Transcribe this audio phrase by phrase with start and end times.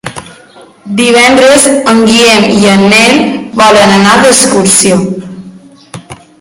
[1.01, 3.21] Divendres en Guillem i en Nel
[3.63, 5.01] volen anar d'excursió.